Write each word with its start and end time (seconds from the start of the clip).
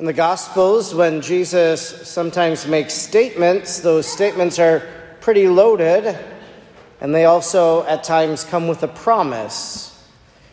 In 0.00 0.06
the 0.06 0.12
Gospels, 0.12 0.94
when 0.94 1.20
Jesus 1.22 2.08
sometimes 2.08 2.68
makes 2.68 2.94
statements, 2.94 3.80
those 3.80 4.06
statements 4.06 4.60
are 4.60 4.86
pretty 5.20 5.48
loaded, 5.48 6.16
and 7.00 7.12
they 7.12 7.24
also 7.24 7.82
at 7.82 8.04
times 8.04 8.44
come 8.44 8.68
with 8.68 8.84
a 8.84 8.88
promise. 8.88 10.08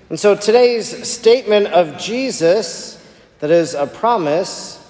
And 0.09 0.19
so 0.19 0.33
today's 0.35 1.07
statement 1.07 1.67
of 1.67 1.99
Jesus, 1.99 2.99
that 3.37 3.51
is 3.51 3.75
a 3.75 3.85
promise, 3.85 4.83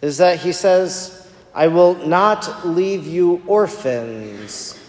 is 0.00 0.16
that 0.16 0.38
he 0.38 0.52
says, 0.52 1.30
I 1.54 1.68
will 1.68 1.94
not 2.06 2.66
leave 2.66 3.06
you 3.06 3.42
orphans. 3.46 4.80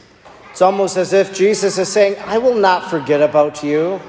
It's 0.52 0.62
almost 0.62 0.96
as 0.96 1.12
if 1.12 1.36
Jesus 1.36 1.78
is 1.78 1.90
saying, 1.90 2.16
I 2.26 2.38
will 2.38 2.56
not 2.56 2.90
forget 2.90 3.22
about 3.22 3.62
you. 3.62 4.00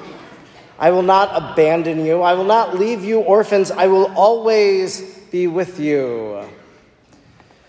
I 0.79 0.91
will 0.91 1.03
not 1.03 1.31
abandon 1.33 2.05
you. 2.05 2.21
I 2.21 2.35
will 2.35 2.45
not 2.45 2.77
leave 2.77 3.03
you 3.03 3.21
orphans. 3.21 3.71
I 3.71 3.87
will 3.87 4.13
always 4.15 5.19
be 5.31 5.47
with 5.47 5.81
you. 5.81 6.45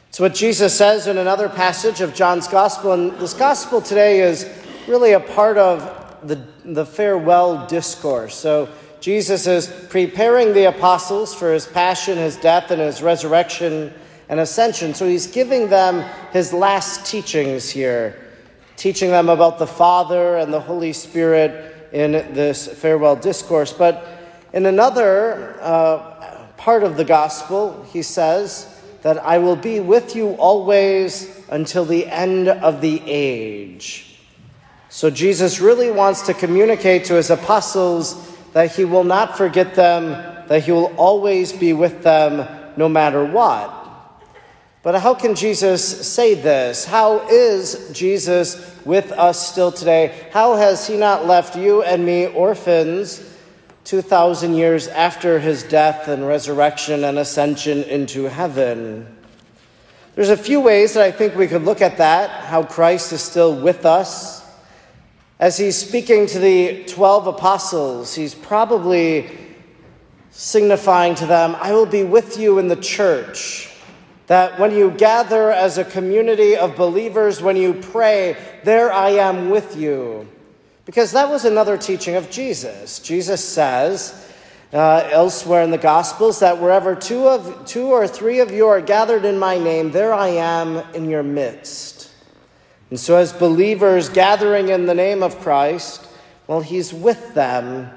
It's 0.10 0.20
what 0.20 0.34
Jesus 0.34 0.78
says 0.78 1.08
in 1.08 1.18
another 1.18 1.48
passage 1.48 2.02
of 2.02 2.14
John's 2.14 2.48
Gospel. 2.48 2.92
And 2.94 3.12
this 3.14 3.34
Gospel 3.34 3.82
today 3.82 4.22
is 4.22 4.50
really 4.88 5.14
a 5.14 5.20
part 5.20 5.58
of 5.58 6.18
the, 6.28 6.46
the 6.66 6.86
farewell 6.86 7.66
discourse. 7.68 8.36
So 8.36 8.68
Jesus 9.00 9.48
is 9.48 9.68
preparing 9.90 10.54
the 10.54 10.66
apostles 10.66 11.34
for 11.34 11.54
his 11.54 11.66
passion, 11.66 12.18
his 12.18 12.36
death, 12.36 12.72
and 12.72 12.82
his 12.82 13.02
resurrection 13.02 13.94
and 14.28 14.40
ascension. 14.42 14.94
So 14.94 15.08
he's 15.08 15.28
giving 15.28 15.70
them 15.70 16.04
his 16.34 16.52
last 16.52 17.06
teachings 17.06 17.70
here, 17.70 18.20
teaching 18.76 19.12
them 19.12 19.30
about 19.30 19.60
the 19.60 19.68
Father 19.68 20.38
and 20.38 20.52
the 20.54 20.60
Holy 20.60 20.92
Spirit 20.92 21.77
in 21.92 22.12
this 22.12 22.68
farewell 22.68 23.16
discourse. 23.16 23.74
But 23.74 24.06
in 24.54 24.66
another 24.66 25.58
uh, 25.62 26.48
part 26.58 26.84
of 26.84 26.98
the 26.98 27.06
gospel, 27.06 27.84
he 27.92 28.02
says 28.02 28.82
that 29.02 29.18
I 29.24 29.38
will 29.38 29.56
be 29.56 29.80
with 29.80 30.16
you 30.16 30.30
always 30.32 31.44
until 31.50 31.86
the 31.86 32.08
end 32.08 32.50
of 32.50 32.82
the 32.82 33.02
age. 33.06 34.20
So 34.90 35.10
Jesus 35.10 35.60
really 35.60 35.92
wants 35.92 36.24
to 36.24 36.34
communicate 36.34 37.06
to 37.06 37.16
his 37.16 37.30
apostles 37.30 38.36
that 38.54 38.76
he 38.76 38.86
will 38.86 39.04
not 39.04 39.38
forget 39.38 39.76
them, 39.76 40.10
that 40.48 40.64
he 40.64 40.72
will 40.72 40.94
always 40.96 41.54
be 41.54 41.74
with 41.74 42.04
them 42.04 42.48
no 42.78 42.90
matter 42.90 43.24
what. 43.24 43.87
But 44.84 45.02
how 45.02 45.14
can 45.14 45.36
Jesus 45.36 46.08
say 46.08 46.34
this? 46.34 46.86
How 46.86 47.28
is 47.28 47.90
Jesus 47.94 48.76
with 48.86 49.12
us 49.12 49.52
still 49.52 49.72
today? 49.72 50.28
How 50.32 50.56
has 50.56 50.88
he 50.88 50.96
not 50.96 51.26
left 51.26 51.56
you 51.56 51.84
and 51.84 52.06
me 52.06 52.28
orphans 52.28 53.24
2,000 53.84 54.54
years 54.54 54.88
after 54.88 55.40
his 55.40 55.64
death 55.64 56.08
and 56.08 56.28
resurrection 56.28 57.04
and 57.04 57.18
ascension 57.18 57.84
into 57.84 58.26
heaven? 58.26 59.08
There's 60.16 60.30
a 60.30 60.38
few 60.38 60.62
ways 60.62 60.94
that 60.94 61.04
I 61.04 61.12
think 61.12 61.36
we 61.36 61.48
could 61.48 61.64
look 61.64 61.82
at 61.82 61.98
that, 61.98 62.46
how 62.46 62.64
Christ 62.64 63.12
is 63.14 63.22
still 63.22 63.60
with 63.60 63.86
us 63.86 64.38
as 65.40 65.56
he's 65.56 65.78
speaking 65.78 66.26
to 66.28 66.40
the 66.40 66.84
12 66.86 67.28
apostles, 67.28 68.16
he's 68.16 68.34
probably 68.34 69.30
signifying 70.32 71.14
to 71.16 71.28
them, 71.28 71.56
I 71.60 71.74
will 71.74 71.86
be 71.86 72.04
with 72.04 72.40
you 72.40 72.58
in 72.58 72.68
the 72.68 72.76
church. 72.76 73.70
That 74.28 74.60
when 74.60 74.72
you 74.72 74.92
gather 74.92 75.52
as 75.52 75.78
a 75.78 75.86
community 75.86 76.56
of 76.56 76.76
believers, 76.76 77.42
when 77.42 77.56
you 77.56 77.74
pray, 77.74 78.38
there 78.64 78.92
I 78.92 79.12
am 79.12 79.50
with 79.50 79.76
you. 79.78 80.28
Because 80.86 81.12
that 81.12 81.30
was 81.30 81.44
another 81.46 81.78
teaching 81.78 82.16
of 82.16 82.30
Jesus. 82.30 83.00
Jesus 83.00 83.44
says 83.44 84.26
uh, 84.74 85.08
elsewhere 85.12 85.64
in 85.64 85.72
the 85.72 85.78
Gospels 85.78 86.40
that 86.40 86.60
wherever 86.60 86.96
two, 86.96 87.28
of, 87.28 87.66
two 87.66 87.88
or 87.88 88.08
three 88.08 88.40
of 88.40 88.52
you 88.52 88.68
are 88.68 88.82
gathered 88.82 89.26
in 89.26 89.40
my 89.40 89.58
name, 89.58 89.92
there 89.92 90.14
I 90.14 90.30
am 90.30 90.78
in 90.94 91.10
your 91.10 91.24
midst. 91.24 92.12
And 92.90 93.00
so, 93.00 93.18
as 93.18 93.34
believers 93.34 94.10
gathering 94.10 94.70
in 94.70 94.86
the 94.86 94.94
name 94.94 95.24
of 95.24 95.40
Christ, 95.40 96.08
well, 96.48 96.62
He's 96.62 96.94
with 96.94 97.34
them. 97.34 97.90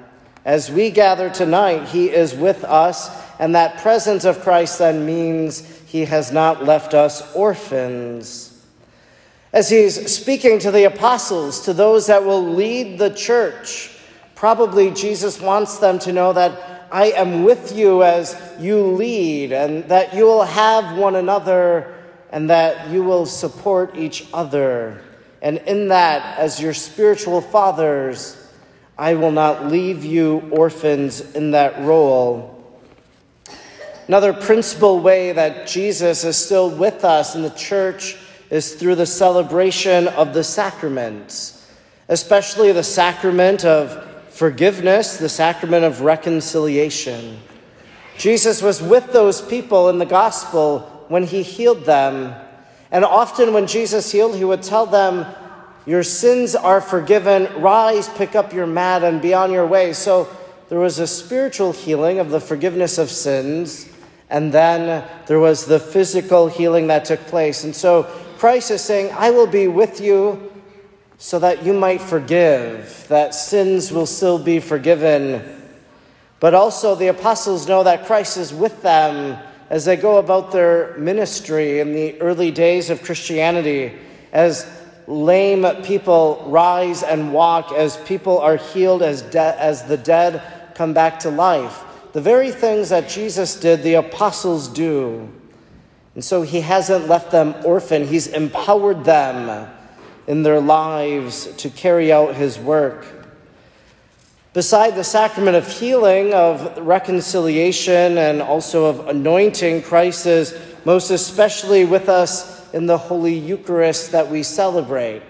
As 0.43 0.71
we 0.71 0.91
gather 0.91 1.29
tonight, 1.29 1.87
He 1.87 2.09
is 2.09 2.35
with 2.35 2.63
us, 2.63 3.09
and 3.39 3.55
that 3.55 3.79
presence 3.79 4.25
of 4.25 4.41
Christ 4.41 4.79
then 4.79 5.05
means 5.05 5.61
He 5.91 6.05
has 6.05 6.31
not 6.31 6.63
left 6.63 6.93
us 6.93 7.35
orphans. 7.35 8.65
As 9.51 9.69
He's 9.69 10.09
speaking 10.09 10.57
to 10.59 10.71
the 10.71 10.85
apostles, 10.85 11.65
to 11.65 11.73
those 11.73 12.07
that 12.07 12.23
will 12.23 12.53
lead 12.53 12.97
the 12.97 13.09
church, 13.09 13.93
probably 14.33 14.91
Jesus 14.91 15.41
wants 15.41 15.79
them 15.79 15.99
to 15.99 16.13
know 16.13 16.31
that 16.31 16.87
I 16.93 17.07
am 17.07 17.43
with 17.43 17.75
you 17.75 18.03
as 18.03 18.41
you 18.57 18.81
lead, 18.81 19.51
and 19.51 19.83
that 19.89 20.13
you 20.13 20.23
will 20.23 20.45
have 20.45 20.97
one 20.97 21.17
another 21.17 21.93
and 22.31 22.49
that 22.49 22.89
you 22.89 23.03
will 23.03 23.25
support 23.25 23.97
each 23.97 24.25
other. 24.33 25.01
And 25.41 25.57
in 25.57 25.89
that, 25.89 26.39
as 26.39 26.61
your 26.61 26.73
spiritual 26.73 27.41
fathers, 27.41 28.37
I 28.97 29.15
will 29.15 29.33
not 29.33 29.67
leave 29.67 30.05
you 30.05 30.49
orphans 30.51 31.19
in 31.35 31.51
that 31.51 31.83
role. 31.83 32.60
Another 34.07 34.33
principal 34.33 34.99
way 34.99 35.31
that 35.31 35.67
Jesus 35.67 36.23
is 36.23 36.37
still 36.37 36.69
with 36.69 37.05
us 37.05 37.35
in 37.35 37.43
the 37.43 37.49
church 37.51 38.17
is 38.49 38.75
through 38.75 38.95
the 38.95 39.05
celebration 39.05 40.07
of 40.09 40.33
the 40.33 40.43
sacraments, 40.43 41.71
especially 42.09 42.71
the 42.71 42.83
sacrament 42.83 43.63
of 43.63 44.07
forgiveness, 44.29 45.17
the 45.17 45.29
sacrament 45.29 45.85
of 45.85 46.01
reconciliation. 46.01 47.39
Jesus 48.17 48.61
was 48.61 48.81
with 48.81 49.13
those 49.13 49.41
people 49.41 49.89
in 49.89 49.97
the 49.97 50.05
gospel 50.05 50.79
when 51.07 51.23
he 51.23 51.43
healed 51.43 51.85
them. 51.85 52.33
And 52.91 53.05
often 53.05 53.53
when 53.53 53.67
Jesus 53.67 54.11
healed, 54.11 54.35
he 54.35 54.43
would 54.43 54.63
tell 54.63 54.85
them, 54.85 55.25
Your 55.85 56.03
sins 56.03 56.55
are 56.55 56.81
forgiven. 56.81 57.47
Rise, 57.61 58.09
pick 58.09 58.35
up 58.35 58.53
your 58.53 58.67
mat, 58.67 59.03
and 59.03 59.21
be 59.21 59.33
on 59.33 59.51
your 59.51 59.65
way. 59.65 59.93
So 59.93 60.27
there 60.69 60.79
was 60.79 60.99
a 60.99 61.07
spiritual 61.07 61.71
healing 61.71 62.19
of 62.19 62.29
the 62.29 62.39
forgiveness 62.39 62.97
of 62.97 63.09
sins. 63.09 63.90
And 64.31 64.51
then 64.51 65.07
there 65.27 65.39
was 65.39 65.65
the 65.65 65.79
physical 65.79 66.47
healing 66.47 66.87
that 66.87 67.03
took 67.03 67.19
place. 67.27 67.65
And 67.65 67.75
so 67.75 68.03
Christ 68.37 68.71
is 68.71 68.81
saying, 68.81 69.13
I 69.13 69.29
will 69.29 69.45
be 69.45 69.67
with 69.67 69.99
you 69.99 70.51
so 71.17 71.37
that 71.37 71.63
you 71.63 71.73
might 71.73 72.01
forgive, 72.01 73.05
that 73.09 73.35
sins 73.35 73.91
will 73.91 74.07
still 74.07 74.39
be 74.39 74.59
forgiven. 74.59 75.61
But 76.39 76.55
also, 76.55 76.95
the 76.95 77.09
apostles 77.09 77.67
know 77.67 77.83
that 77.83 78.07
Christ 78.07 78.37
is 78.37 78.51
with 78.53 78.81
them 78.81 79.37
as 79.69 79.85
they 79.85 79.97
go 79.97 80.17
about 80.17 80.51
their 80.51 80.97
ministry 80.97 81.79
in 81.79 81.93
the 81.93 82.19
early 82.21 82.51
days 82.51 82.89
of 82.89 83.03
Christianity, 83.03 83.93
as 84.31 84.65
lame 85.07 85.65
people 85.83 86.43
rise 86.47 87.03
and 87.03 87.33
walk, 87.33 87.71
as 87.71 87.97
people 87.97 88.39
are 88.39 88.57
healed, 88.57 89.03
as, 89.03 89.21
de- 89.21 89.61
as 89.61 89.83
the 89.83 89.97
dead 89.97 90.41
come 90.73 90.93
back 90.93 91.19
to 91.19 91.29
life. 91.29 91.83
The 92.13 92.21
very 92.21 92.51
things 92.51 92.89
that 92.89 93.07
Jesus 93.07 93.55
did, 93.55 93.83
the 93.83 93.93
apostles 93.93 94.67
do. 94.67 95.29
And 96.13 96.23
so 96.23 96.41
he 96.41 96.59
hasn't 96.59 97.07
left 97.07 97.31
them 97.31 97.55
orphan, 97.63 98.05
he's 98.05 98.27
empowered 98.27 99.05
them 99.05 99.69
in 100.27 100.43
their 100.43 100.59
lives 100.59 101.47
to 101.57 101.69
carry 101.69 102.11
out 102.11 102.35
his 102.35 102.59
work. 102.59 103.05
Beside 104.53 104.95
the 104.95 105.03
sacrament 105.05 105.55
of 105.55 105.71
healing, 105.71 106.33
of 106.33 106.77
reconciliation, 106.85 108.17
and 108.17 108.41
also 108.41 108.85
of 108.85 109.07
anointing, 109.07 109.81
Christ 109.81 110.25
is 110.25 110.59
most 110.83 111.11
especially 111.11 111.85
with 111.85 112.09
us 112.09 112.69
in 112.73 112.85
the 112.85 112.97
Holy 112.97 113.33
Eucharist 113.33 114.11
that 114.11 114.29
we 114.29 114.43
celebrate. 114.43 115.21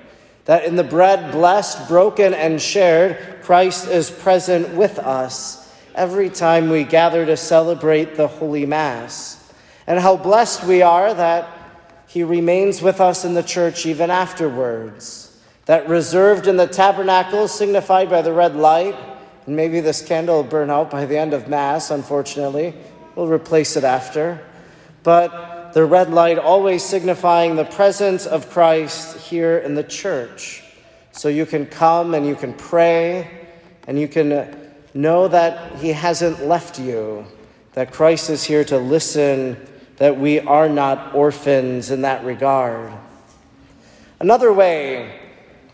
That 0.45 0.65
in 0.65 0.75
the 0.75 0.83
bread 0.83 1.31
blessed, 1.31 1.87
broken, 1.87 2.33
and 2.33 2.59
shared, 2.59 3.43
Christ 3.43 3.87
is 3.87 4.09
present 4.09 4.73
with 4.73 4.97
us 4.97 5.60
every 5.96 6.29
time 6.29 6.69
we 6.69 6.84
gather 6.84 7.25
to 7.25 7.38
celebrate 7.38 8.16
the 8.16 8.28
Holy 8.28 8.66
Mass. 8.66 9.52
And 9.88 9.99
how 9.99 10.17
blessed 10.17 10.64
we 10.64 10.82
are 10.82 11.14
that 11.14 11.47
He 12.08 12.23
remains 12.23 12.82
with 12.82 13.02
us 13.02 13.26
in 13.26 13.34
the 13.34 13.43
church 13.43 13.85
even 13.85 14.11
afterwards. 14.11 15.40
That 15.66 15.88
reserved 15.88 16.47
in 16.47 16.58
the 16.58 16.67
tabernacle, 16.67 17.47
signified 17.47 18.09
by 18.09 18.22
the 18.22 18.34
red 18.34 18.55
light, 18.55 18.96
and 19.46 19.55
maybe 19.55 19.79
this 19.79 20.02
candle 20.02 20.38
will 20.38 20.43
burn 20.43 20.70
out 20.70 20.91
by 20.91 21.05
the 21.05 21.17
end 21.17 21.34
of 21.34 21.47
Mass, 21.47 21.91
unfortunately. 21.91 22.73
We'll 23.16 23.28
replace 23.28 23.76
it 23.76 23.84
after. 23.84 24.46
But 25.03 25.73
the 25.73 25.85
red 25.85 26.11
light 26.11 26.37
always 26.37 26.84
signifying 26.84 27.55
the 27.55 27.66
presence 27.66 28.26
of 28.26 28.49
Christ 28.49 29.17
here 29.17 29.58
in 29.58 29.76
the 29.76 29.84
church. 29.84 30.64
So 31.11 31.28
you 31.28 31.46
can 31.46 31.66
come 31.66 32.14
and 32.14 32.26
you 32.26 32.35
can 32.35 32.53
pray 32.53 33.29
and 33.87 33.99
you 33.99 34.08
can 34.08 34.60
know 34.93 35.28
that 35.28 35.78
He 35.78 35.90
hasn't 35.90 36.46
left 36.46 36.79
you, 36.79 37.26
that 37.73 37.91
Christ 37.91 38.29
is 38.29 38.43
here 38.43 38.64
to 38.66 38.78
listen, 38.78 39.58
that 39.97 40.17
we 40.17 40.40
are 40.40 40.67
not 40.67 41.14
orphans 41.16 41.91
in 41.91 42.02
that 42.02 42.26
regard. 42.26 42.91
Another 44.20 44.52
way, 44.52 45.20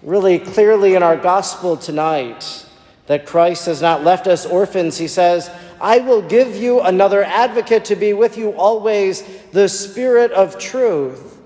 really 0.01 0.39
clearly 0.39 0.95
in 0.95 1.03
our 1.03 1.17
gospel 1.17 1.77
tonight, 1.77 2.65
that 3.07 3.25
Christ 3.25 3.65
has 3.65 3.81
not 3.81 4.03
left 4.03 4.27
us 4.27 4.45
orphans. 4.45 4.97
He 4.97 5.07
says, 5.07 5.49
I 5.79 5.99
will 5.99 6.21
give 6.21 6.55
you 6.55 6.81
another 6.81 7.23
advocate 7.23 7.85
to 7.85 7.95
be 7.95 8.13
with 8.13 8.37
you 8.37 8.51
always, 8.51 9.23
the 9.51 9.69
Spirit 9.69 10.31
of 10.31 10.59
truth. 10.59 11.37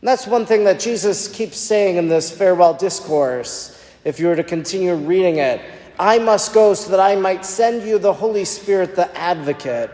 And 0.00 0.08
that's 0.08 0.26
one 0.26 0.44
thing 0.44 0.64
that 0.64 0.80
Jesus 0.80 1.28
keeps 1.28 1.56
saying 1.56 1.96
in 1.96 2.08
this 2.08 2.30
farewell 2.30 2.74
discourse, 2.74 3.82
if 4.04 4.20
you 4.20 4.26
were 4.26 4.36
to 4.36 4.44
continue 4.44 4.94
reading 4.94 5.38
it. 5.38 5.62
I 5.98 6.18
must 6.18 6.52
go 6.52 6.74
so 6.74 6.90
that 6.90 7.00
I 7.00 7.16
might 7.16 7.44
send 7.44 7.82
you 7.84 7.98
the 7.98 8.12
Holy 8.12 8.44
Spirit, 8.44 8.96
the 8.96 9.16
advocate. 9.16 9.90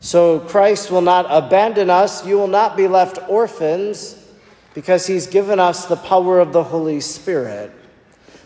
So 0.00 0.40
Christ 0.40 0.90
will 0.90 1.00
not 1.00 1.26
abandon 1.28 1.88
us. 1.88 2.26
You 2.26 2.36
will 2.36 2.48
not 2.48 2.76
be 2.76 2.88
left 2.88 3.18
orphans 3.28 4.20
because 4.74 5.06
he's 5.06 5.26
given 5.26 5.60
us 5.60 5.86
the 5.86 5.96
power 5.96 6.40
of 6.40 6.52
the 6.52 6.64
Holy 6.64 7.00
Spirit. 7.00 7.72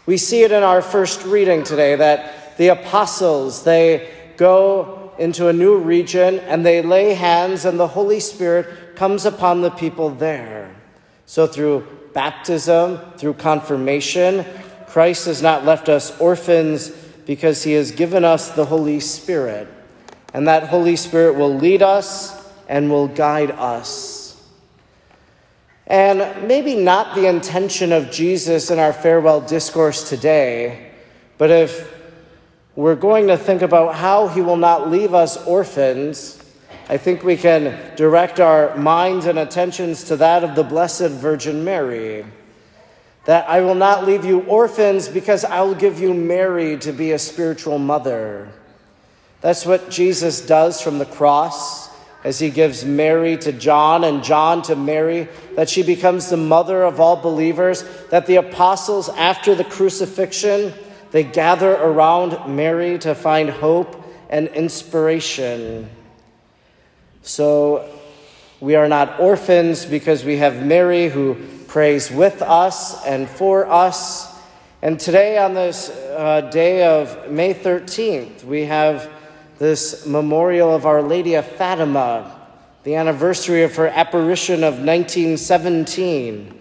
We 0.07 0.19
see 0.19 0.43
it 0.43 0.53
in 0.53 0.63
our 0.63 0.83
first 0.83 1.25
reading 1.25 1.65
today 1.65 1.97
that 1.97 2.57
the 2.59 2.69
apostles, 2.69 3.65
they 3.65 4.11
go 4.37 5.13
into 5.19 5.49
a 5.49 5.53
new 5.53 5.79
region 5.79 6.39
and 6.41 6.65
they 6.65 6.83
lay 6.83 7.15
hands 7.15 7.65
and 7.65 7.79
the 7.79 7.89
Holy 7.89 8.21
Spirit 8.21 8.95
comes 8.95 9.25
upon 9.25 9.63
the 9.63 9.71
people 9.71 10.11
there. 10.11 10.75
So 11.27 11.47
through 11.47 11.87
baptism, 12.15 12.99
through 13.17 13.35
confirmation, 13.35 14.45
Christ 14.99 15.27
has 15.27 15.41
not 15.41 15.65
left 15.65 15.89
us 15.89 16.19
orphans 16.19 16.91
because 17.25 17.63
he 17.63 17.71
has 17.75 17.93
given 17.93 18.25
us 18.25 18.51
the 18.51 18.65
Holy 18.65 18.99
Spirit. 18.99 19.69
And 20.35 20.49
that 20.49 20.65
Holy 20.65 20.97
Spirit 20.97 21.37
will 21.37 21.55
lead 21.55 21.83
us 21.83 22.35
and 22.69 22.91
will 22.91 23.07
guide 23.07 23.53
us. 23.53 24.45
And 25.87 26.49
maybe 26.49 26.75
not 26.75 27.15
the 27.15 27.29
intention 27.29 27.93
of 27.93 28.11
Jesus 28.11 28.73
in 28.73 28.81
our 28.81 28.93
farewell 28.93 29.41
discourse 29.41 30.09
today, 30.09 30.91
but 31.39 31.53
if 31.53 31.97
we're 32.75 32.97
going 32.97 33.29
to 33.29 33.37
think 33.37 33.63
about 33.63 33.95
how 33.95 34.27
he 34.27 34.41
will 34.41 34.57
not 34.57 34.91
leave 34.91 35.15
us 35.15 35.37
orphans, 35.47 36.43
I 36.89 36.97
think 36.97 37.23
we 37.23 37.37
can 37.37 37.95
direct 37.95 38.41
our 38.41 38.77
minds 38.77 39.27
and 39.27 39.39
attentions 39.39 40.03
to 40.09 40.17
that 40.17 40.43
of 40.43 40.57
the 40.57 40.65
Blessed 40.65 41.11
Virgin 41.11 41.65
Mary. 41.65 42.25
That 43.29 43.47
I 43.47 43.61
will 43.61 43.75
not 43.75 44.07
leave 44.07 44.25
you 44.25 44.41
orphans 44.41 45.07
because 45.07 45.45
I 45.45 45.61
will 45.61 45.75
give 45.75 46.01
you 46.01 46.15
Mary 46.15 46.79
to 46.79 46.93
be 46.93 47.13
a 47.13 47.19
spiritual 47.19 47.79
mother. 47.79 48.49
That's 49.43 49.67
what 49.67 49.91
Jesus 49.91 50.41
does 50.41 50.81
from 50.81 50.97
the 50.97 51.05
cross 51.05 51.91
as 52.25 52.39
he 52.39 52.49
gives 52.49 52.87
Mary 52.87 53.37
to 53.37 53.53
John 53.53 54.05
and 54.05 54.25
John 54.25 54.63
to 54.63 54.77
Mary, 54.77 55.29
that 55.57 55.69
she 55.69 55.83
becomes 55.83 56.31
the 56.31 56.39
mother 56.39 56.83
of 56.83 57.01
all 57.01 57.17
believers, 57.17 57.85
that 58.09 58.25
the 58.25 58.37
apostles, 58.37 59.11
after 59.11 59.55
the 59.55 59.63
crucifixion, 59.63 60.73
they 61.11 61.23
gather 61.23 61.75
around 61.75 62.57
Mary 62.57 62.99
to 63.01 63.15
find 63.15 63.51
hope 63.51 64.11
and 64.31 64.49
inspiration. 64.49 65.91
So 67.21 67.95
we 68.59 68.75
are 68.75 68.89
not 68.89 69.21
orphans 69.21 69.85
because 69.85 70.25
we 70.25 70.39
have 70.39 70.65
Mary 70.65 71.09
who 71.09 71.37
prays 71.79 72.11
with 72.11 72.43
us 72.43 73.07
and 73.07 73.31
for 73.31 73.65
us. 73.71 74.37
And 74.83 74.99
today, 74.99 75.39
on 75.39 75.55
this 75.55 75.91
uh, 75.91 76.41
day 76.53 76.85
of 76.85 77.31
May 77.31 77.55
13th, 77.55 78.43
we 78.43 78.63
have 78.63 79.09
this 79.61 80.05
memorial 80.05 80.75
of 80.75 80.87
Our 80.87 81.03
Lady 81.03 81.35
of 81.35 81.47
Fatima, 81.47 82.37
the 82.83 82.97
anniversary 82.97 83.63
of 83.63 83.77
her 83.77 83.87
apparition 83.87 84.65
of 84.65 84.81
1917. 84.81 86.59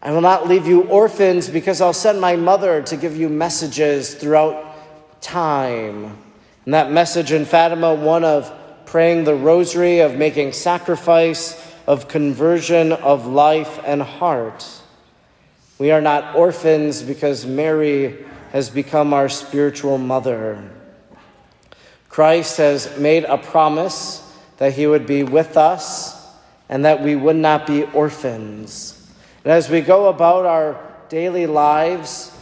I 0.00 0.10
will 0.10 0.22
not 0.22 0.48
leave 0.48 0.66
you 0.66 0.84
orphans 0.84 1.50
because 1.50 1.82
I'll 1.82 1.92
send 1.92 2.18
my 2.18 2.34
mother 2.34 2.80
to 2.80 2.96
give 2.96 3.18
you 3.18 3.28
messages 3.28 4.14
throughout 4.14 4.74
time. 5.20 6.16
And 6.64 6.72
that 6.72 6.90
message 6.90 7.30
in 7.30 7.44
Fatima, 7.44 7.94
one 7.94 8.24
of 8.24 8.50
praying 8.86 9.24
the 9.24 9.34
rosary, 9.34 9.98
of 9.98 10.16
making 10.16 10.54
sacrifice, 10.54 11.69
of 11.86 12.08
conversion 12.08 12.92
of 12.92 13.26
life 13.26 13.80
and 13.84 14.02
heart. 14.02 14.66
We 15.78 15.90
are 15.90 16.00
not 16.00 16.36
orphans 16.36 17.02
because 17.02 17.46
Mary 17.46 18.24
has 18.52 18.68
become 18.68 19.14
our 19.14 19.28
spiritual 19.28 19.98
mother. 19.98 20.70
Christ 22.08 22.58
has 22.58 22.98
made 22.98 23.24
a 23.24 23.38
promise 23.38 24.26
that 24.58 24.74
he 24.74 24.86
would 24.86 25.06
be 25.06 25.22
with 25.22 25.56
us 25.56 26.20
and 26.68 26.84
that 26.84 27.02
we 27.02 27.16
would 27.16 27.36
not 27.36 27.66
be 27.66 27.84
orphans. 27.84 28.96
And 29.44 29.52
as 29.52 29.70
we 29.70 29.80
go 29.80 30.08
about 30.08 30.44
our 30.44 30.80
daily 31.08 31.46
lives, 31.46 32.36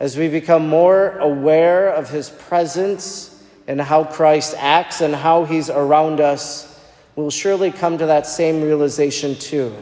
as 0.00 0.16
we 0.16 0.28
become 0.28 0.68
more 0.68 1.16
aware 1.18 1.88
of 1.90 2.10
his 2.10 2.30
presence 2.30 3.42
and 3.68 3.80
how 3.80 4.02
Christ 4.04 4.56
acts 4.58 5.00
and 5.00 5.14
how 5.14 5.44
he's 5.44 5.70
around 5.70 6.20
us, 6.20 6.71
we'll 7.16 7.30
surely 7.30 7.70
come 7.70 7.98
to 7.98 8.06
that 8.06 8.26
same 8.26 8.62
realization 8.62 9.34
too 9.36 9.74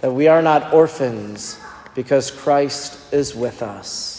that 0.00 0.12
we 0.12 0.28
are 0.28 0.42
not 0.42 0.74
orphans 0.74 1.58
because 1.94 2.30
Christ 2.30 3.12
is 3.12 3.34
with 3.34 3.62
us. 3.62 4.15